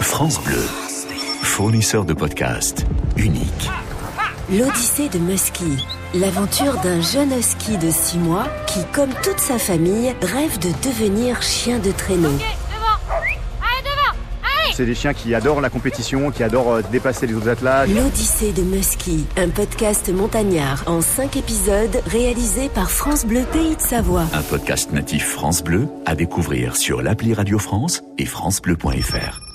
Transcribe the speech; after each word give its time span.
France 0.00 0.40
Bleu, 0.42 0.62
fournisseur 1.42 2.04
de 2.04 2.14
podcasts 2.14 2.86
unique. 3.16 3.70
L'Odyssée 4.50 5.08
de 5.08 5.18
Musky, 5.18 5.84
l'aventure 6.14 6.78
d'un 6.82 7.00
jeune 7.00 7.32
husky 7.32 7.76
de 7.76 7.90
6 7.90 8.18
mois 8.18 8.46
qui, 8.66 8.80
comme 8.92 9.10
toute 9.22 9.40
sa 9.40 9.58
famille, 9.58 10.14
rêve 10.22 10.58
de 10.58 10.70
devenir 10.86 11.42
chien 11.42 11.78
de 11.78 11.90
traîneau. 11.90 12.32
C'est 14.74 14.86
des 14.86 14.94
chiens 14.94 15.12
qui 15.12 15.34
adorent 15.34 15.60
la 15.60 15.70
compétition, 15.70 16.30
qui 16.30 16.44
adorent 16.44 16.74
euh, 16.74 16.82
dépasser 16.92 17.26
les 17.26 17.34
autres 17.34 17.48
athlètes. 17.48 17.88
L'Odyssée 17.88 18.52
de 18.52 18.62
Musky, 18.62 19.26
un 19.36 19.48
podcast 19.48 20.08
montagnard 20.08 20.84
en 20.86 21.00
5 21.00 21.36
épisodes 21.36 22.00
réalisé 22.06 22.68
par 22.68 22.88
France 22.88 23.26
Bleu 23.26 23.42
Pays 23.52 23.74
de 23.74 23.80
Savoie. 23.80 24.26
Un 24.32 24.42
podcast 24.42 24.92
natif 24.92 25.26
France 25.26 25.64
Bleu 25.64 25.88
à 26.06 26.14
découvrir 26.14 26.76
sur 26.76 27.02
l'appli 27.02 27.34
Radio 27.34 27.58
France 27.58 28.02
et 28.18 28.26
francebleu.fr. 28.26 29.47